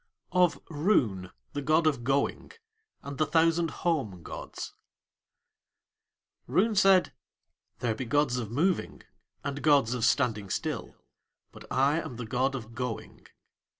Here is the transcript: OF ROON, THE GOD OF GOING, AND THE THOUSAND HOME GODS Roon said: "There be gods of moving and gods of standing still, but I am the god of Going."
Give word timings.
OF 0.31 0.59
ROON, 0.67 1.29
THE 1.53 1.61
GOD 1.61 1.85
OF 1.85 2.03
GOING, 2.03 2.53
AND 3.03 3.19
THE 3.19 3.25
THOUSAND 3.27 3.69
HOME 3.85 4.23
GODS 4.23 4.73
Roon 6.47 6.73
said: 6.73 7.13
"There 7.81 7.93
be 7.93 8.05
gods 8.05 8.37
of 8.37 8.49
moving 8.49 9.03
and 9.43 9.61
gods 9.61 9.93
of 9.93 10.03
standing 10.03 10.49
still, 10.49 10.95
but 11.51 11.71
I 11.71 12.01
am 12.01 12.15
the 12.15 12.25
god 12.25 12.55
of 12.55 12.73
Going." 12.73 13.27